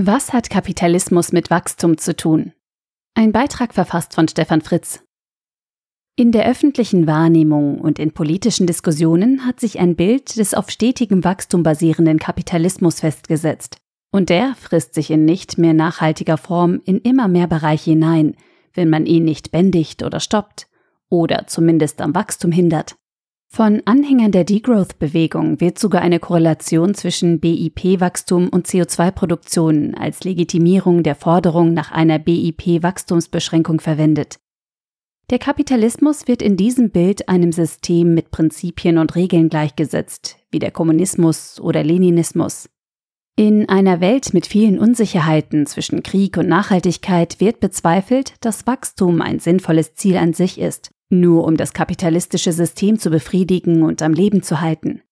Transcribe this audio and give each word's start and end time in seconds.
Was 0.00 0.32
hat 0.32 0.48
Kapitalismus 0.48 1.32
mit 1.32 1.50
Wachstum 1.50 1.98
zu 1.98 2.14
tun? 2.14 2.52
Ein 3.14 3.32
Beitrag 3.32 3.74
verfasst 3.74 4.14
von 4.14 4.28
Stefan 4.28 4.60
Fritz. 4.60 5.02
In 6.14 6.30
der 6.30 6.46
öffentlichen 6.48 7.08
Wahrnehmung 7.08 7.80
und 7.80 7.98
in 7.98 8.12
politischen 8.12 8.68
Diskussionen 8.68 9.44
hat 9.44 9.58
sich 9.58 9.80
ein 9.80 9.96
Bild 9.96 10.36
des 10.36 10.54
auf 10.54 10.70
stetigem 10.70 11.24
Wachstum 11.24 11.64
basierenden 11.64 12.20
Kapitalismus 12.20 13.00
festgesetzt. 13.00 13.78
Und 14.12 14.28
der 14.28 14.54
frisst 14.54 14.94
sich 14.94 15.10
in 15.10 15.24
nicht 15.24 15.58
mehr 15.58 15.74
nachhaltiger 15.74 16.36
Form 16.36 16.80
in 16.84 16.98
immer 16.98 17.26
mehr 17.26 17.48
Bereiche 17.48 17.90
hinein, 17.90 18.36
wenn 18.74 18.90
man 18.90 19.04
ihn 19.04 19.24
nicht 19.24 19.50
bändigt 19.50 20.04
oder 20.04 20.20
stoppt 20.20 20.68
oder 21.08 21.48
zumindest 21.48 22.00
am 22.00 22.14
Wachstum 22.14 22.52
hindert. 22.52 22.94
Von 23.50 23.82
Anhängern 23.86 24.30
der 24.30 24.44
Degrowth-Bewegung 24.44 25.60
wird 25.60 25.78
sogar 25.78 26.02
eine 26.02 26.20
Korrelation 26.20 26.94
zwischen 26.94 27.40
BIP-Wachstum 27.40 28.50
und 28.50 28.66
CO2-Produktion 28.66 29.94
als 29.94 30.22
Legitimierung 30.22 31.02
der 31.02 31.14
Forderung 31.14 31.72
nach 31.72 31.90
einer 31.90 32.18
BIP-Wachstumsbeschränkung 32.18 33.80
verwendet. 33.80 34.38
Der 35.30 35.38
Kapitalismus 35.38 36.28
wird 36.28 36.42
in 36.42 36.56
diesem 36.56 36.90
Bild 36.90 37.28
einem 37.28 37.52
System 37.52 38.14
mit 38.14 38.30
Prinzipien 38.30 38.98
und 38.98 39.14
Regeln 39.16 39.48
gleichgesetzt, 39.48 40.36
wie 40.50 40.58
der 40.58 40.70
Kommunismus 40.70 41.58
oder 41.58 41.82
Leninismus. 41.82 42.68
In 43.34 43.68
einer 43.68 44.00
Welt 44.00 44.34
mit 44.34 44.46
vielen 44.46 44.78
Unsicherheiten 44.78 45.66
zwischen 45.66 46.02
Krieg 46.02 46.36
und 46.36 46.48
Nachhaltigkeit 46.48 47.40
wird 47.40 47.60
bezweifelt, 47.60 48.34
dass 48.40 48.66
Wachstum 48.66 49.22
ein 49.22 49.38
sinnvolles 49.38 49.94
Ziel 49.94 50.16
an 50.16 50.32
sich 50.32 50.58
ist 50.60 50.90
nur 51.10 51.44
um 51.44 51.56
das 51.56 51.72
kapitalistische 51.72 52.52
System 52.52 52.98
zu 52.98 53.10
befriedigen 53.10 53.82
und 53.82 54.02
am 54.02 54.12
Leben 54.12 54.42
zu 54.42 54.60
halten. 54.60 55.02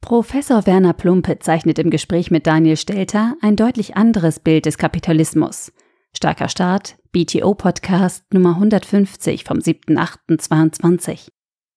Professor 0.00 0.66
Werner 0.66 0.92
Plumpe 0.92 1.38
zeichnet 1.40 1.78
im 1.78 1.90
Gespräch 1.90 2.30
mit 2.30 2.46
Daniel 2.46 2.76
Stelter 2.76 3.34
ein 3.40 3.56
deutlich 3.56 3.96
anderes 3.96 4.38
Bild 4.38 4.66
des 4.66 4.78
Kapitalismus. 4.78 5.72
Starker 6.16 6.48
Start, 6.48 6.96
BTO-Podcast 7.12 8.24
Nummer 8.32 8.50
150 8.50 9.44
vom 9.44 9.58
7.8.22. 9.58 11.28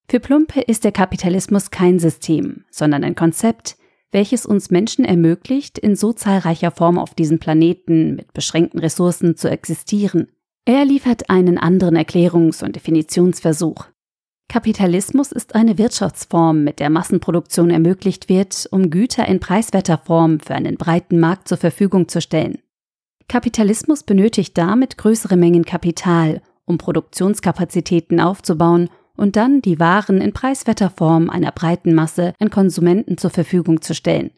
Für 0.07 0.19
Plumpe 0.19 0.61
ist 0.61 0.83
der 0.83 0.91
Kapitalismus 0.91 1.71
kein 1.71 1.99
System, 1.99 2.65
sondern 2.69 3.03
ein 3.03 3.15
Konzept, 3.15 3.77
welches 4.11 4.45
uns 4.45 4.69
Menschen 4.69 5.05
ermöglicht, 5.05 5.77
in 5.77 5.95
so 5.95 6.13
zahlreicher 6.13 6.71
Form 6.71 6.97
auf 6.97 7.13
diesem 7.13 7.39
Planeten 7.39 8.15
mit 8.15 8.33
beschränkten 8.33 8.79
Ressourcen 8.79 9.35
zu 9.35 9.49
existieren 9.49 10.27
er 10.69 10.85
liefert 10.85 11.31
einen 11.31 11.57
anderen 11.57 11.97
Erklärungs- 11.97 12.63
und 12.63 12.75
Definitionsversuch. 12.75 13.87
Kapitalismus 14.49 15.31
ist 15.31 15.55
eine 15.55 15.79
Wirtschaftsform, 15.79 16.63
mit 16.63 16.79
der 16.79 16.91
Massenproduktion 16.91 17.71
ermöglicht 17.71 18.29
wird, 18.29 18.67
um 18.69 18.91
Güter 18.91 19.27
in 19.27 19.39
preiswerter 19.39 19.97
Form 19.97 20.39
für 20.39 20.53
einen 20.53 20.77
breiten 20.77 21.19
Markt 21.19 21.47
zur 21.47 21.57
Verfügung 21.57 22.07
zu 22.07 22.21
stellen. 22.21 22.59
Kapitalismus 23.27 24.03
benötigt 24.03 24.55
damit 24.59 24.99
größere 24.99 25.37
Mengen 25.37 25.65
Kapital, 25.65 26.39
um 26.65 26.77
Produktionskapazitäten 26.77 28.19
aufzubauen 28.19 28.91
und 29.17 29.37
dann 29.37 29.63
die 29.63 29.79
Waren 29.79 30.21
in 30.21 30.33
preiswerter 30.33 30.91
Form 30.91 31.31
einer 31.31 31.51
breiten 31.51 31.95
Masse 31.95 32.33
an 32.37 32.51
Konsumenten 32.51 33.17
zur 33.17 33.31
Verfügung 33.31 33.81
zu 33.81 33.95
stellen. 33.95 34.29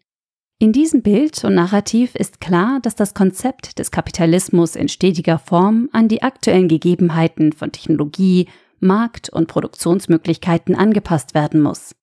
In 0.62 0.74
diesem 0.74 1.02
Bild 1.02 1.44
und 1.44 1.56
Narrativ 1.56 2.14
ist 2.14 2.40
klar, 2.40 2.80
dass 2.84 2.94
das 2.94 3.16
Konzept 3.16 3.80
des 3.80 3.90
Kapitalismus 3.90 4.76
in 4.76 4.90
stetiger 4.90 5.40
Form 5.40 5.90
an 5.92 6.08
die 6.08 6.22
aktuellen 6.22 6.68
Gegebenheiten 6.68 7.52
von 7.52 7.72
Technologie, 7.72 8.48
Markt 8.80 9.30
und 9.30 9.48
Produktionsmöglichkeiten 9.48 10.76
angepasst 10.76 11.34
werden 11.34 11.64
muss. 11.64 11.96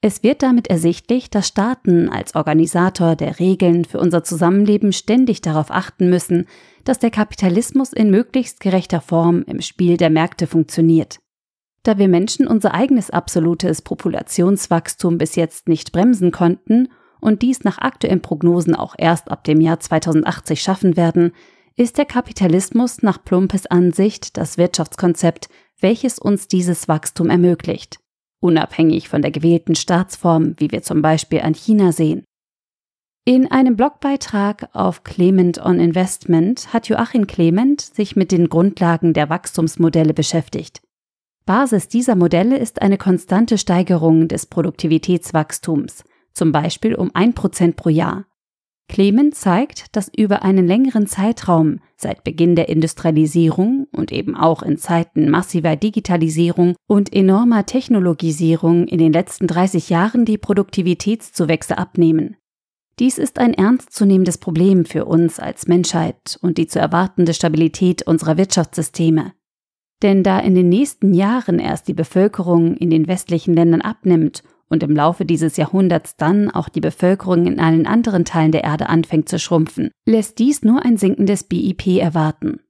Es 0.00 0.22
wird 0.22 0.42
damit 0.42 0.68
ersichtlich, 0.68 1.28
dass 1.28 1.48
Staaten 1.48 2.08
als 2.08 2.34
Organisator 2.34 3.14
der 3.14 3.40
Regeln 3.40 3.84
für 3.84 4.00
unser 4.00 4.24
Zusammenleben 4.24 4.94
ständig 4.94 5.42
darauf 5.42 5.70
achten 5.70 6.08
müssen, 6.08 6.46
dass 6.84 6.98
der 6.98 7.10
Kapitalismus 7.10 7.92
in 7.92 8.08
möglichst 8.10 8.60
gerechter 8.60 9.02
Form 9.02 9.42
im 9.46 9.60
Spiel 9.60 9.98
der 9.98 10.08
Märkte 10.08 10.46
funktioniert. 10.46 11.18
Da 11.82 11.98
wir 11.98 12.08
Menschen 12.08 12.46
unser 12.46 12.72
eigenes 12.72 13.10
absolutes 13.10 13.82
Populationswachstum 13.82 15.18
bis 15.18 15.36
jetzt 15.36 15.68
nicht 15.68 15.92
bremsen 15.92 16.32
konnten 16.32 16.88
und 17.20 17.42
dies 17.42 17.64
nach 17.64 17.78
aktuellen 17.78 18.22
Prognosen 18.22 18.74
auch 18.74 18.94
erst 18.96 19.30
ab 19.30 19.44
dem 19.44 19.60
Jahr 19.60 19.80
2080 19.80 20.62
schaffen 20.62 20.96
werden, 20.96 21.32
ist 21.76 21.96
der 21.98 22.06
Kapitalismus 22.06 23.02
nach 23.02 23.22
Plumpes 23.24 23.66
Ansicht 23.66 24.36
das 24.36 24.58
Wirtschaftskonzept, 24.58 25.48
welches 25.80 26.18
uns 26.18 26.48
dieses 26.48 26.88
Wachstum 26.88 27.30
ermöglicht, 27.30 27.98
unabhängig 28.40 29.08
von 29.08 29.22
der 29.22 29.30
gewählten 29.30 29.76
Staatsform, 29.76 30.54
wie 30.58 30.72
wir 30.72 30.82
zum 30.82 31.02
Beispiel 31.02 31.40
an 31.40 31.54
China 31.54 31.92
sehen. 31.92 32.24
In 33.24 33.50
einem 33.50 33.76
Blogbeitrag 33.76 34.70
auf 34.72 35.04
Clement 35.04 35.64
on 35.64 35.78
Investment 35.78 36.72
hat 36.72 36.88
Joachim 36.88 37.26
Clement 37.26 37.80
sich 37.80 38.16
mit 38.16 38.32
den 38.32 38.48
Grundlagen 38.48 39.12
der 39.12 39.28
Wachstumsmodelle 39.28 40.14
beschäftigt. 40.14 40.80
Basis 41.44 41.88
dieser 41.88 42.16
Modelle 42.16 42.58
ist 42.58 42.82
eine 42.82 42.98
konstante 42.98 43.56
Steigerung 43.56 44.28
des 44.28 44.46
Produktivitätswachstums, 44.46 46.04
zum 46.38 46.52
Beispiel 46.52 46.94
um 46.94 47.10
ein 47.12 47.34
Prozent 47.34 47.76
pro 47.76 47.90
Jahr. 47.90 48.24
Clement 48.88 49.34
zeigt, 49.34 49.94
dass 49.94 50.10
über 50.16 50.42
einen 50.42 50.66
längeren 50.66 51.06
Zeitraum, 51.06 51.80
seit 51.96 52.24
Beginn 52.24 52.56
der 52.56 52.70
Industrialisierung 52.70 53.86
und 53.92 54.12
eben 54.12 54.34
auch 54.34 54.62
in 54.62 54.78
Zeiten 54.78 55.28
massiver 55.28 55.76
Digitalisierung 55.76 56.74
und 56.86 57.12
enormer 57.12 57.66
Technologisierung 57.66 58.88
in 58.88 58.98
den 58.98 59.12
letzten 59.12 59.46
30 59.46 59.90
Jahren 59.90 60.24
die 60.24 60.38
Produktivitätszuwächse 60.38 61.76
abnehmen. 61.76 62.36
Dies 62.98 63.18
ist 63.18 63.38
ein 63.38 63.52
ernstzunehmendes 63.52 64.38
Problem 64.38 64.86
für 64.86 65.04
uns 65.04 65.38
als 65.38 65.68
Menschheit 65.68 66.38
und 66.40 66.56
die 66.56 66.66
zu 66.66 66.78
erwartende 66.78 67.34
Stabilität 67.34 68.02
unserer 68.06 68.38
Wirtschaftssysteme. 68.38 69.34
Denn 70.02 70.22
da 70.22 70.38
in 70.38 70.54
den 70.54 70.68
nächsten 70.68 71.12
Jahren 71.12 71.58
erst 71.58 71.88
die 71.88 71.94
Bevölkerung 71.94 72.76
in 72.76 72.88
den 72.88 73.06
westlichen 73.06 73.54
Ländern 73.54 73.82
abnimmt 73.82 74.42
und 74.68 74.82
im 74.82 74.94
Laufe 74.94 75.24
dieses 75.24 75.56
Jahrhunderts 75.56 76.16
dann 76.16 76.50
auch 76.50 76.68
die 76.68 76.80
Bevölkerung 76.80 77.46
in 77.46 77.60
allen 77.60 77.86
anderen 77.86 78.24
Teilen 78.24 78.52
der 78.52 78.64
Erde 78.64 78.88
anfängt 78.88 79.28
zu 79.28 79.38
schrumpfen, 79.38 79.90
lässt 80.06 80.38
dies 80.38 80.62
nur 80.62 80.84
ein 80.84 80.96
sinkendes 80.96 81.44
BIP 81.44 81.98
erwarten. 81.98 82.60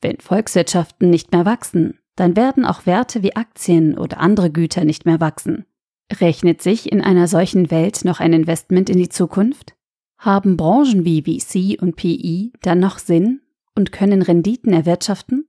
Wenn 0.00 0.18
Volkswirtschaften 0.18 1.10
nicht 1.10 1.32
mehr 1.32 1.44
wachsen, 1.44 1.98
dann 2.16 2.36
werden 2.36 2.64
auch 2.64 2.86
Werte 2.86 3.22
wie 3.22 3.36
Aktien 3.36 3.96
oder 3.96 4.20
andere 4.20 4.50
Güter 4.50 4.84
nicht 4.84 5.06
mehr 5.06 5.20
wachsen. 5.20 5.64
Rechnet 6.12 6.60
sich 6.60 6.90
in 6.90 7.00
einer 7.00 7.28
solchen 7.28 7.70
Welt 7.70 8.04
noch 8.04 8.20
ein 8.20 8.32
Investment 8.32 8.90
in 8.90 8.98
die 8.98 9.08
Zukunft? 9.08 9.74
Haben 10.18 10.56
Branchen 10.56 11.04
wie 11.04 11.22
VC 11.22 11.80
und 11.80 11.96
PI 11.96 12.52
dann 12.62 12.80
noch 12.80 12.98
Sinn 12.98 13.40
und 13.74 13.92
können 13.92 14.22
Renditen 14.22 14.72
erwirtschaften? 14.72 15.46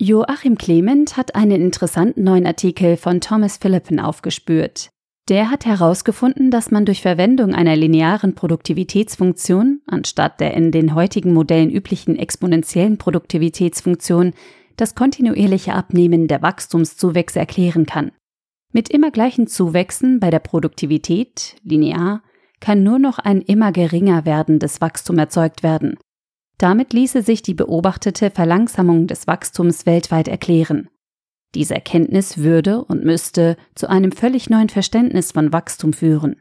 Joachim 0.00 0.58
Clement 0.58 1.16
hat 1.16 1.34
einen 1.34 1.62
interessanten 1.62 2.24
neuen 2.24 2.46
Artikel 2.46 2.96
von 2.96 3.20
Thomas 3.20 3.56
Philippen 3.56 4.00
aufgespürt, 4.00 4.90
der 5.28 5.50
hat 5.50 5.64
herausgefunden, 5.64 6.50
dass 6.50 6.70
man 6.70 6.84
durch 6.84 7.00
Verwendung 7.00 7.54
einer 7.54 7.76
linearen 7.76 8.34
Produktivitätsfunktion 8.34 9.80
anstatt 9.86 10.40
der 10.40 10.54
in 10.54 10.70
den 10.70 10.94
heutigen 10.94 11.32
Modellen 11.32 11.70
üblichen 11.70 12.16
exponentiellen 12.16 12.98
Produktivitätsfunktion 12.98 14.34
das 14.76 14.94
kontinuierliche 14.94 15.72
Abnehmen 15.74 16.28
der 16.28 16.42
Wachstumszuwächse 16.42 17.38
erklären 17.38 17.86
kann. 17.86 18.12
Mit 18.72 18.90
immer 18.90 19.10
gleichen 19.10 19.46
Zuwächsen 19.46 20.18
bei 20.20 20.30
der 20.30 20.40
Produktivität, 20.40 21.56
linear, 21.62 22.22
kann 22.60 22.82
nur 22.82 22.98
noch 22.98 23.18
ein 23.18 23.40
immer 23.40 23.72
geringer 23.72 24.24
werdendes 24.24 24.80
Wachstum 24.80 25.18
erzeugt 25.18 25.62
werden. 25.62 25.96
Damit 26.58 26.92
ließe 26.92 27.22
sich 27.22 27.42
die 27.42 27.54
beobachtete 27.54 28.30
Verlangsamung 28.30 29.06
des 29.06 29.26
Wachstums 29.26 29.86
weltweit 29.86 30.28
erklären. 30.28 30.88
Diese 31.54 31.74
Erkenntnis 31.74 32.38
würde 32.38 32.84
und 32.84 33.04
müsste 33.04 33.56
zu 33.74 33.88
einem 33.88 34.12
völlig 34.12 34.50
neuen 34.50 34.68
Verständnis 34.68 35.32
von 35.32 35.52
Wachstum 35.52 35.92
führen. 35.92 36.36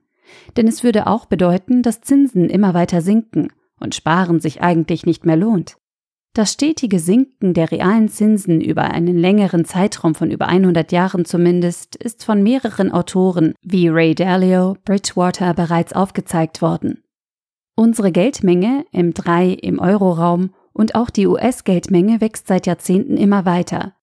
Denn 0.58 0.68
es 0.68 0.84
würde 0.84 1.08
auch 1.08 1.26
bedeuten, 1.26 1.84
dass 1.84 2.02
Zinsen 2.02 2.50
immer 2.50 2.74
weiter 2.74 3.02
sinken 3.02 3.50
und 3.80 3.96
Sparen 3.96 4.40
sich 4.40 4.62
eigentlich 4.62 5.06
nicht 5.06 5.26
mehr 5.26 5.36
lohnt. 5.38 5.78
Das 6.36 6.52
stetige 6.52 6.98
Sinken 6.98 7.54
der 7.54 7.72
realen 7.72 8.10
Zinsen 8.10 8.60
über 8.60 8.86
einen 8.86 9.18
längeren 9.18 9.66
Zeitraum 9.66 10.16
von 10.16 10.32
über 10.32 10.48
100 10.48 10.92
Jahren 10.92 11.26
zumindest 11.26 11.96
ist 11.96 12.24
von 12.24 12.42
mehreren 12.42 12.92
Autoren 12.92 13.54
wie 13.62 13.88
Ray 13.88 14.16
Dalio, 14.16 14.76
Bridgewater 14.84 15.54
bereits 15.54 15.94
aufgezeigt 15.94 16.64
worden. 16.64 17.04
Unsere 17.76 18.12
Geldmenge 18.12 18.86
M3 18.94 19.60
im 19.60 19.78
Euroraum 19.78 20.56
und 20.74 20.96
auch 20.96 21.12
die 21.12 21.28
US-Geldmenge 21.28 22.20
wächst 22.20 22.48
seit 22.48 22.66
Jahrzehnten 22.66 23.18
immer 23.18 23.46
weiter, 23.46 23.94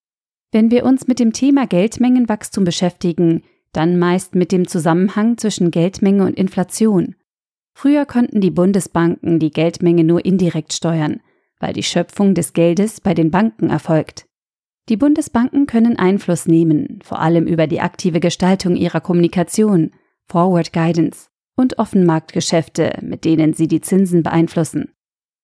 wenn 0.52 0.70
wir 0.70 0.84
uns 0.84 1.06
mit 1.06 1.20
dem 1.20 1.32
Thema 1.32 1.66
Geldmengenwachstum 1.66 2.64
beschäftigen, 2.64 3.42
dann 3.72 3.98
meist 3.98 4.34
mit 4.34 4.52
dem 4.52 4.66
Zusammenhang 4.66 5.38
zwischen 5.38 5.70
Geldmenge 5.70 6.24
und 6.24 6.36
Inflation. 6.36 7.14
Früher 7.72 8.04
konnten 8.04 8.40
die 8.40 8.50
Bundesbanken 8.50 9.38
die 9.38 9.50
Geldmenge 9.50 10.04
nur 10.04 10.24
indirekt 10.24 10.72
steuern, 10.72 11.20
weil 11.60 11.72
die 11.72 11.82
Schöpfung 11.82 12.34
des 12.34 12.52
Geldes 12.52 13.00
bei 13.00 13.14
den 13.14 13.30
Banken 13.30 13.70
erfolgt. 13.70 14.26
Die 14.88 14.96
Bundesbanken 14.96 15.66
können 15.66 15.96
Einfluss 15.96 16.46
nehmen, 16.46 16.98
vor 17.04 17.20
allem 17.20 17.46
über 17.46 17.68
die 17.68 17.80
aktive 17.80 18.18
Gestaltung 18.18 18.74
ihrer 18.74 19.00
Kommunikation, 19.00 19.92
Forward 20.26 20.72
Guidance 20.72 21.28
und 21.54 21.78
Offenmarktgeschäfte, 21.78 22.98
mit 23.02 23.24
denen 23.24 23.52
sie 23.52 23.68
die 23.68 23.80
Zinsen 23.80 24.24
beeinflussen. 24.24 24.92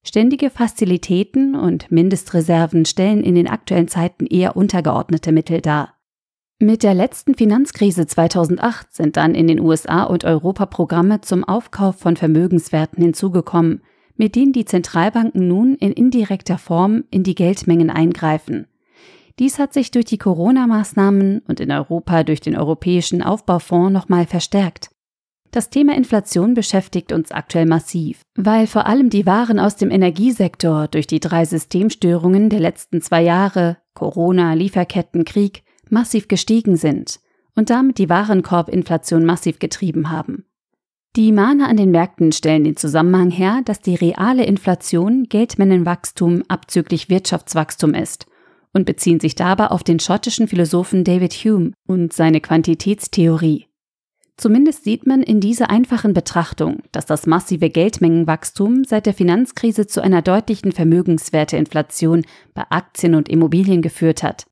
Ständige 0.06 0.50
Fazilitäten 0.50 1.56
und 1.56 1.90
Mindestreserven 1.90 2.84
stellen 2.84 3.24
in 3.24 3.34
den 3.34 3.48
aktuellen 3.48 3.88
Zeiten 3.88 4.24
eher 4.24 4.56
untergeordnete 4.56 5.32
Mittel 5.32 5.60
dar. 5.60 5.94
Mit 6.60 6.84
der 6.84 6.94
letzten 6.94 7.34
Finanzkrise 7.34 8.06
2008 8.06 8.94
sind 8.94 9.16
dann 9.16 9.34
in 9.34 9.48
den 9.48 9.58
USA 9.58 10.04
und 10.04 10.24
Europa 10.24 10.66
Programme 10.66 11.22
zum 11.22 11.42
Aufkauf 11.42 11.96
von 11.96 12.14
Vermögenswerten 12.16 13.02
hinzugekommen, 13.02 13.82
mit 14.14 14.36
denen 14.36 14.52
die 14.52 14.64
Zentralbanken 14.64 15.48
nun 15.48 15.74
in 15.74 15.90
indirekter 15.90 16.56
Form 16.56 17.02
in 17.10 17.24
die 17.24 17.34
Geldmengen 17.34 17.90
eingreifen. 17.90 18.68
Dies 19.40 19.58
hat 19.58 19.74
sich 19.74 19.90
durch 19.90 20.04
die 20.04 20.18
Corona-Maßnahmen 20.18 21.40
und 21.48 21.58
in 21.58 21.72
Europa 21.72 22.22
durch 22.22 22.40
den 22.40 22.56
Europäischen 22.56 23.22
Aufbaufonds 23.22 23.92
nochmal 23.92 24.26
verstärkt. 24.26 24.90
Das 25.50 25.70
Thema 25.70 25.94
Inflation 25.94 26.54
beschäftigt 26.54 27.12
uns 27.12 27.32
aktuell 27.32 27.66
massiv, 27.66 28.20
weil 28.34 28.66
vor 28.66 28.86
allem 28.86 29.10
die 29.10 29.26
Waren 29.26 29.58
aus 29.58 29.76
dem 29.76 29.90
Energiesektor 29.90 30.88
durch 30.88 31.06
die 31.06 31.20
drei 31.20 31.44
Systemstörungen 31.44 32.50
der 32.50 32.60
letzten 32.60 33.00
zwei 33.00 33.22
Jahre 33.22 33.78
Corona, 33.94 34.52
Lieferketten, 34.52 35.24
Krieg 35.24 35.62
massiv 35.88 36.28
gestiegen 36.28 36.76
sind 36.76 37.20
und 37.54 37.70
damit 37.70 37.98
die 37.98 38.08
Warenkorbinflation 38.08 39.24
massiv 39.24 39.58
getrieben 39.58 40.10
haben. 40.10 40.44
Die 41.16 41.32
Mahner 41.32 41.68
an 41.68 41.78
den 41.78 41.90
Märkten 41.90 42.30
stellen 42.32 42.64
den 42.64 42.76
Zusammenhang 42.76 43.30
her, 43.30 43.62
dass 43.64 43.80
die 43.80 43.94
reale 43.94 44.44
Inflation 44.44 45.24
Geldmengenwachstum 45.24 46.42
abzüglich 46.48 47.08
Wirtschaftswachstum 47.08 47.94
ist 47.94 48.26
und 48.74 48.84
beziehen 48.84 49.20
sich 49.20 49.34
dabei 49.34 49.68
auf 49.68 49.82
den 49.82 49.98
schottischen 49.98 50.48
Philosophen 50.48 51.04
David 51.04 51.32
Hume 51.32 51.72
und 51.88 52.12
seine 52.12 52.42
Quantitätstheorie. 52.42 53.66
Zumindest 54.38 54.84
sieht 54.84 55.06
man 55.06 55.22
in 55.22 55.40
dieser 55.40 55.70
einfachen 55.70 56.12
Betrachtung, 56.12 56.82
dass 56.92 57.06
das 57.06 57.26
massive 57.26 57.70
Geldmengenwachstum 57.70 58.84
seit 58.84 59.06
der 59.06 59.14
Finanzkrise 59.14 59.86
zu 59.86 60.02
einer 60.02 60.20
deutlichen 60.20 60.72
Vermögenswerteinflation 60.72 62.24
bei 62.52 62.64
Aktien 62.68 63.14
und 63.14 63.30
Immobilien 63.30 63.80
geführt 63.80 64.22
hat. 64.22 64.46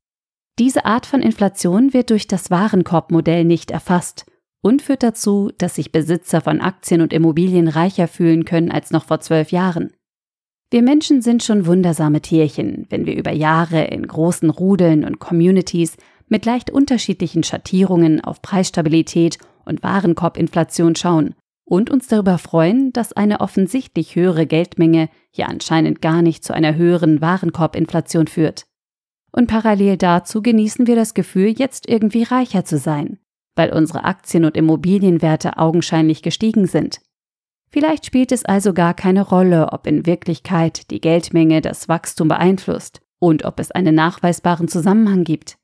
Diese 0.57 0.85
Art 0.85 1.05
von 1.05 1.21
Inflation 1.21 1.93
wird 1.93 2.09
durch 2.09 2.27
das 2.27 2.49
Warenkorbmodell 2.49 3.43
nicht 3.43 3.69
erfasst 3.69 4.25
und 4.61 4.81
führt 4.81 5.03
dazu, 5.03 5.51
dass 5.59 5.75
sich 5.75 5.91
Besitzer 5.91 6.41
von 6.41 6.61
Aktien 6.61 7.01
und 7.01 7.13
Immobilien 7.13 7.67
reicher 7.67 8.07
fühlen 8.07 8.45
können 8.45 8.71
als 8.71 8.89
noch 8.89 9.05
vor 9.05 9.19
zwölf 9.19 9.51
Jahren. 9.51 9.93
Wir 10.71 10.81
Menschen 10.81 11.21
sind 11.21 11.43
schon 11.43 11.67
wundersame 11.67 12.21
Tierchen, 12.21 12.87
wenn 12.89 13.05
wir 13.05 13.15
über 13.15 13.31
Jahre 13.31 13.83
in 13.83 14.07
großen 14.07 14.49
Rudeln 14.49 15.05
und 15.05 15.19
Communities 15.19 15.97
mit 16.27 16.45
leicht 16.45 16.71
unterschiedlichen 16.71 17.43
Schattierungen 17.43 18.23
auf 18.23 18.41
Preisstabilität 18.41 19.37
und 19.65 19.83
Warenkorbinflation 19.83 20.95
schauen 20.95 21.35
und 21.65 21.89
uns 21.89 22.07
darüber 22.07 22.37
freuen, 22.37 22.93
dass 22.93 23.13
eine 23.13 23.41
offensichtlich 23.41 24.15
höhere 24.15 24.45
Geldmenge 24.45 25.09
ja 25.33 25.47
anscheinend 25.47 26.01
gar 26.01 26.21
nicht 26.21 26.43
zu 26.43 26.53
einer 26.53 26.75
höheren 26.75 27.21
Warenkorbinflation 27.21 28.27
führt. 28.27 28.65
Und 29.31 29.47
parallel 29.47 29.97
dazu 29.97 30.41
genießen 30.41 30.87
wir 30.87 30.95
das 30.95 31.13
Gefühl, 31.13 31.49
jetzt 31.49 31.89
irgendwie 31.89 32.23
reicher 32.23 32.63
zu 32.63 32.77
sein, 32.77 33.19
weil 33.55 33.73
unsere 33.73 34.05
Aktien- 34.05 34.45
und 34.45 34.55
Immobilienwerte 34.55 35.57
augenscheinlich 35.57 36.21
gestiegen 36.21 36.67
sind. 36.67 37.01
Vielleicht 37.69 38.05
spielt 38.05 38.31
es 38.31 38.45
also 38.45 38.73
gar 38.73 38.93
keine 38.93 39.23
Rolle, 39.23 39.73
ob 39.73 39.87
in 39.87 40.05
Wirklichkeit 40.05 40.89
die 40.91 41.01
Geldmenge 41.01 41.59
das 41.59 41.89
Wachstum 41.89 42.29
beeinflusst 42.29 43.01
und 43.19 43.43
ob 43.43 43.59
es 43.59 43.71
einen 43.71 43.95
nachweisbaren 43.95 44.69
Zusammenhang 44.69 45.25
gibt. 45.25 45.57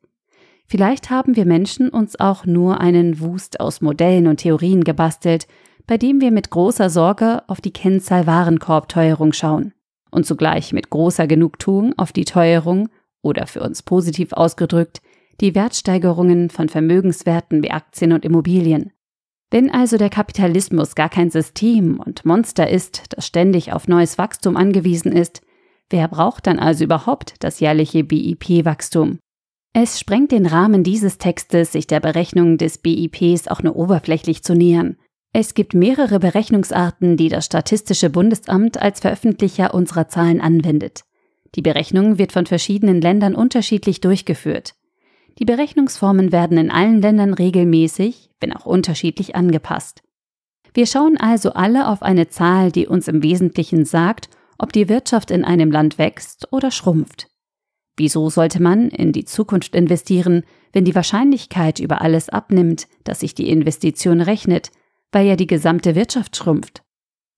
Vielleicht 0.72 1.10
haben 1.10 1.36
wir 1.36 1.46
Menschen 1.46 1.90
uns 1.90 2.18
auch 2.18 2.46
nur 2.46 2.80
einen 2.80 3.20
Wust 3.20 3.60
aus 3.60 3.82
Modellen 3.82 4.26
und 4.28 4.38
Theorien 4.38 4.86
gebastelt, 4.86 5.46
bei 5.86 5.98
dem 5.98 6.22
wir 6.22 6.32
mit 6.32 6.50
großer 6.50 6.90
Sorge 6.90 7.44
auf 7.48 7.60
die 7.60 7.74
Kennzahl 7.74 8.26
Warenkorbteuerung 8.26 9.34
schauen 9.34 9.74
und 10.12 10.26
zugleich 10.26 10.72
mit 10.72 10.90
großer 10.90 11.28
Genugtuung 11.28 11.92
auf 11.98 12.14
die 12.14 12.24
Teuerung 12.24 12.88
oder 13.22 13.48
für 13.48 13.60
uns 13.60 13.84
positiv 13.84 14.32
ausgedrückt 14.32 15.02
die 15.42 15.56
Wertsteigerungen 15.56 16.50
von 16.50 16.70
Vermögenswerten 16.70 17.62
wie 17.64 17.72
Aktien 17.72 18.14
und 18.14 18.24
Immobilien. 18.24 18.94
Wenn 19.50 19.70
also 19.70 19.98
der 19.98 20.10
Kapitalismus 20.10 20.96
gar 20.96 21.10
kein 21.10 21.32
System 21.32 22.00
und 22.00 22.24
Monster 22.24 22.70
ist, 22.70 23.08
das 23.10 23.28
ständig 23.28 23.74
auf 23.74 23.90
neues 23.90 24.18
Wachstum 24.18 24.56
angewiesen 24.56 25.12
ist, 25.12 25.42
wer 25.90 26.08
braucht 26.08 26.48
dann 26.48 26.60
also 26.60 26.86
überhaupt 26.86 27.34
das 27.44 27.60
jährliche 27.60 28.06
BIP-Wachstum? 28.06 29.20
Es 29.74 30.00
sprengt 30.00 30.34
den 30.34 30.46
Rahmen 30.46 30.84
dieses 30.84 31.18
Textes, 31.18 31.72
sich 31.72 31.88
der 31.88 32.02
Berechnung 32.02 32.58
des 32.58 32.78
BIPs 32.78 33.48
auch 33.48 33.64
nur 33.64 33.78
oberflächlich 33.78 34.44
zu 34.44 34.54
nähern. 34.54 34.98
Es 35.32 35.54
gibt 35.54 35.74
mehrere 35.74 36.20
Berechnungsarten, 36.20 37.16
die 37.16 37.30
das 37.30 37.46
Statistische 37.46 38.10
Bundesamt 38.10 38.82
als 38.82 39.00
Veröffentlicher 39.00 39.74
unserer 39.74 40.10
Zahlen 40.10 40.42
anwendet. 40.42 41.06
Die 41.56 41.62
Berechnung 41.62 42.18
wird 42.18 42.34
von 42.34 42.46
verschiedenen 42.46 43.00
Ländern 43.00 43.34
unterschiedlich 43.34 44.02
durchgeführt. 44.02 44.74
Die 45.40 45.46
Berechnungsformen 45.46 46.34
werden 46.34 46.58
in 46.58 46.70
allen 46.70 47.02
Ländern 47.02 47.34
regelmäßig, 47.34 48.30
wenn 48.42 48.52
auch 48.52 48.66
unterschiedlich 48.66 49.38
angepasst. 49.38 50.04
Wir 50.74 50.86
schauen 50.86 51.18
also 51.18 51.54
alle 51.54 51.88
auf 51.88 52.02
eine 52.02 52.28
Zahl, 52.28 52.74
die 52.74 52.88
uns 52.88 53.08
im 53.08 53.24
Wesentlichen 53.24 53.86
sagt, 53.86 54.30
ob 54.58 54.74
die 54.74 54.90
Wirtschaft 54.90 55.32
in 55.32 55.46
einem 55.46 55.72
Land 55.72 55.98
wächst 55.98 56.50
oder 56.52 56.72
schrumpft. 56.72 57.31
Wieso 57.98 58.30
sollte 58.30 58.62
man 58.62 58.90
in 58.90 59.12
die 59.12 59.26
Zukunft 59.26 59.76
investieren, 59.76 60.44
wenn 60.74 60.86
die 60.86 60.96
Wahrscheinlichkeit 60.96 61.80
über 61.80 62.02
alles 62.02 62.30
abnimmt, 62.30 62.88
dass 63.04 63.20
sich 63.20 63.36
die 63.36 63.50
Investition 63.50 64.22
rechnet, 64.22 64.72
weil 65.12 65.28
ja 65.28 65.36
die 65.36 65.48
gesamte 65.48 65.96
Wirtschaft 65.96 66.36
schrumpft? 66.36 66.84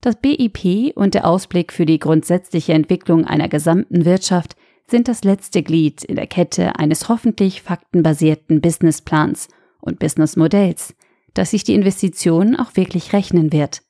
Das 0.02 0.18
BIP 0.18 0.96
und 0.96 1.14
der 1.14 1.26
Ausblick 1.26 1.72
für 1.72 1.86
die 1.86 1.98
grundsätzliche 1.98 2.74
Entwicklung 2.74 3.26
einer 3.26 3.48
gesamten 3.48 4.06
Wirtschaft 4.06 4.56
sind 4.86 5.08
das 5.08 5.24
letzte 5.24 5.64
Glied 5.64 6.04
in 6.04 6.18
der 6.18 6.28
Kette 6.28 6.78
eines 6.78 7.08
hoffentlich 7.08 7.62
faktenbasierten 7.62 8.60
Businessplans 8.60 9.48
und 9.80 10.00
Businessmodells, 10.00 10.94
dass 11.34 11.52
sich 11.52 11.64
die 11.64 11.74
Investition 11.74 12.56
auch 12.56 12.76
wirklich 12.76 13.14
rechnen 13.14 13.52
wird. 13.52 13.82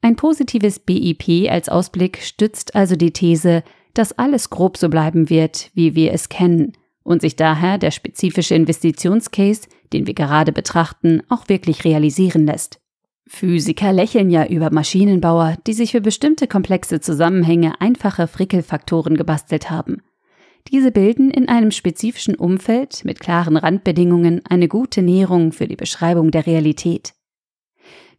Ein 0.00 0.16
positives 0.16 0.78
BIP 0.78 1.50
als 1.50 1.68
Ausblick 1.68 2.22
stützt 2.22 2.74
also 2.74 2.96
die 2.96 3.12
These, 3.12 3.62
dass 3.94 4.18
alles 4.18 4.50
grob 4.50 4.76
so 4.76 4.88
bleiben 4.88 5.30
wird, 5.30 5.70
wie 5.74 5.94
wir 5.94 6.12
es 6.12 6.28
kennen 6.28 6.72
und 7.02 7.22
sich 7.22 7.36
daher 7.36 7.78
der 7.78 7.90
spezifische 7.90 8.54
Investitionscase, 8.54 9.68
den 9.92 10.06
wir 10.06 10.14
gerade 10.14 10.52
betrachten, 10.52 11.22
auch 11.28 11.48
wirklich 11.48 11.84
realisieren 11.84 12.46
lässt. 12.46 12.80
Physiker 13.26 13.92
lächeln 13.92 14.28
ja 14.30 14.46
über 14.46 14.72
Maschinenbauer, 14.72 15.56
die 15.66 15.72
sich 15.72 15.92
für 15.92 16.00
bestimmte 16.00 16.46
komplexe 16.48 17.00
Zusammenhänge 17.00 17.80
einfache 17.80 18.26
Frickelfaktoren 18.26 19.16
gebastelt 19.16 19.70
haben. 19.70 20.02
Diese 20.68 20.90
bilden 20.90 21.30
in 21.30 21.48
einem 21.48 21.70
spezifischen 21.70 22.34
Umfeld 22.34 23.04
mit 23.04 23.20
klaren 23.20 23.56
Randbedingungen 23.56 24.42
eine 24.48 24.68
gute 24.68 25.00
Näherung 25.02 25.52
für 25.52 25.66
die 25.66 25.76
Beschreibung 25.76 26.30
der 26.30 26.46
Realität. 26.46 27.14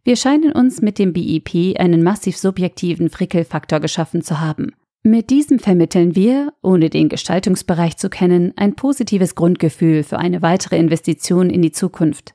Wir 0.02 0.16
scheinen 0.16 0.52
uns 0.52 0.82
mit 0.82 0.98
dem 0.98 1.12
BIP 1.12 1.78
einen 1.78 2.02
massiv 2.02 2.36
subjektiven 2.36 3.08
Frickelfaktor 3.08 3.80
geschaffen 3.80 4.22
zu 4.22 4.40
haben. 4.40 4.72
Mit 5.04 5.30
diesem 5.30 5.58
vermitteln 5.58 6.14
wir, 6.14 6.52
ohne 6.62 6.88
den 6.88 7.08
Gestaltungsbereich 7.08 7.96
zu 7.96 8.08
kennen, 8.08 8.52
ein 8.54 8.76
positives 8.76 9.34
Grundgefühl 9.34 10.04
für 10.04 10.18
eine 10.18 10.42
weitere 10.42 10.78
Investition 10.78 11.50
in 11.50 11.60
die 11.60 11.72
Zukunft. 11.72 12.34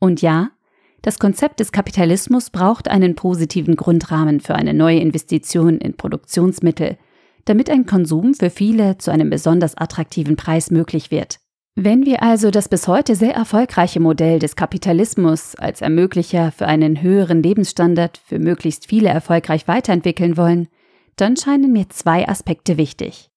Und 0.00 0.20
ja, 0.20 0.50
das 1.02 1.20
Konzept 1.20 1.60
des 1.60 1.70
Kapitalismus 1.70 2.50
braucht 2.50 2.88
einen 2.88 3.14
positiven 3.14 3.76
Grundrahmen 3.76 4.40
für 4.40 4.56
eine 4.56 4.74
neue 4.74 4.98
Investition 4.98 5.78
in 5.78 5.96
Produktionsmittel, 5.96 6.98
damit 7.44 7.70
ein 7.70 7.86
Konsum 7.86 8.34
für 8.34 8.50
viele 8.50 8.98
zu 8.98 9.12
einem 9.12 9.30
besonders 9.30 9.76
attraktiven 9.76 10.34
Preis 10.34 10.72
möglich 10.72 11.12
wird. 11.12 11.38
Wenn 11.76 12.04
wir 12.04 12.24
also 12.24 12.50
das 12.50 12.68
bis 12.68 12.88
heute 12.88 13.14
sehr 13.14 13.34
erfolgreiche 13.34 14.00
Modell 14.00 14.40
des 14.40 14.56
Kapitalismus 14.56 15.54
als 15.54 15.80
Ermöglicher 15.80 16.50
für 16.50 16.66
einen 16.66 17.02
höheren 17.02 17.40
Lebensstandard 17.40 18.18
für 18.18 18.40
möglichst 18.40 18.88
viele 18.88 19.10
erfolgreich 19.10 19.68
weiterentwickeln 19.68 20.36
wollen, 20.36 20.66
dann 21.20 21.36
scheinen 21.36 21.72
mir 21.72 21.88
zwei 21.88 22.28
Aspekte 22.28 22.76
wichtig. 22.76 23.30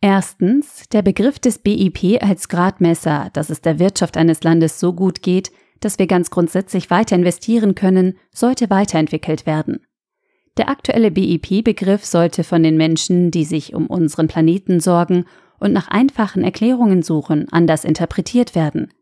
Erstens, 0.00 0.88
der 0.92 1.02
Begriff 1.02 1.38
des 1.38 1.58
BIP 1.58 2.22
als 2.22 2.48
Gradmesser, 2.48 3.30
dass 3.32 3.50
es 3.50 3.60
der 3.60 3.78
Wirtschaft 3.78 4.16
eines 4.16 4.42
Landes 4.44 4.78
so 4.78 4.92
gut 4.92 5.22
geht, 5.22 5.50
dass 5.80 5.98
wir 5.98 6.06
ganz 6.06 6.30
grundsätzlich 6.30 6.90
weiter 6.90 7.16
investieren 7.16 7.74
können, 7.74 8.16
sollte 8.32 8.70
weiterentwickelt 8.70 9.46
werden. 9.46 9.86
Der 10.56 10.68
aktuelle 10.68 11.10
BIP-Begriff 11.10 12.04
sollte 12.04 12.42
von 12.42 12.62
den 12.62 12.76
Menschen, 12.76 13.30
die 13.30 13.44
sich 13.44 13.74
um 13.74 13.86
unseren 13.86 14.26
Planeten 14.26 14.80
sorgen 14.80 15.24
und 15.60 15.72
nach 15.72 15.88
einfachen 15.88 16.42
Erklärungen 16.42 17.02
suchen, 17.02 17.48
anders 17.50 17.84
interpretiert 17.84 18.54
werden. 18.54 18.92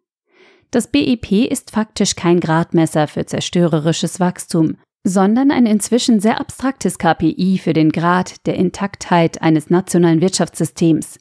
Das 0.71 0.89
BIP 0.89 1.33
ist 1.33 1.71
faktisch 1.71 2.17
kein 2.17 2.41
Gradmesser 2.41 3.07
für 3.07 3.25
zerstörerisches 3.25 4.21
Wachstum, 4.21 4.77
sondern 5.09 5.53
ein 5.53 5.67
inzwischen 5.67 6.19
sehr 6.19 6.41
abstraktes 6.41 6.99
KPI 6.99 7.61
für 7.63 7.73
den 7.73 7.93
Grad 7.93 8.45
der 8.45 8.57
Intaktheit 8.57 9.41
eines 9.41 9.71
nationalen 9.71 10.21
Wirtschaftssystems. 10.21 11.19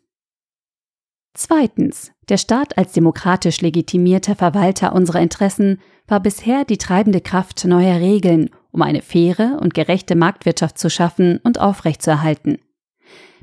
Zweitens. 1.36 2.12
Der 2.27 2.38
Staat 2.38 2.80
als 2.80 2.94
demokratisch 2.94 3.62
legitimierter 3.62 4.36
Verwalter 4.36 4.94
unserer 4.94 5.20
Interessen 5.20 5.80
war 6.08 6.20
bisher 6.20 6.65
die 6.65 6.80
treibende 6.80 7.22
Kraft 7.22 7.63
neuer 7.65 8.00
Regeln 8.00 8.50
um 8.72 8.82
eine 8.82 9.04
faire 9.04 9.60
und 9.62 9.75
gerechte 9.75 10.15
Marktwirtschaft 10.15 10.80
zu 10.80 10.89
schaffen 10.89 11.39
und 11.44 11.60
aufrechtzuerhalten. 11.60 12.58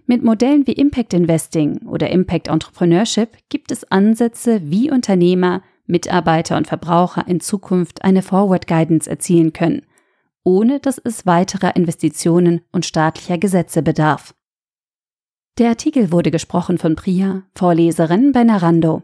Mit 0.07 0.25
Modellen 0.25 0.67
wie 0.67 0.73
Impact 0.73 1.15
Investing 1.15 1.87
oder 1.87 2.11
Impact 2.11 2.49
Entrepreneurship 2.49 3.39
gibt 3.49 3.71
es 3.71 3.85
Ansätze, 3.93 4.61
wie 4.65 4.91
Unternehmer, 4.91 5.63
Mitarbeiter 5.87 6.57
und 6.57 6.67
Verbraucher 6.67 7.29
in 7.29 7.39
Zukunft 7.39 8.03
eine 8.03 8.23
Forward 8.23 8.67
Guidance 8.67 9.09
erzielen 9.09 9.53
können, 9.53 9.83
ohne 10.45 10.81
dass 10.81 10.99
es 10.99 11.27
weiterer 11.27 11.77
Investitionen 11.77 12.63
und 12.73 12.87
staatlicher 12.87 13.39
Gesetze 13.39 13.83
bedarf. 13.83 14.35
Der 15.59 15.69
Artikel 15.69 16.11
wurde 16.13 16.31
gesprochen 16.31 16.79
von 16.79 16.97
Priya, 16.97 17.43
Vorleserin 17.55 18.33
bei 18.33 18.43
Narando. 18.43 19.03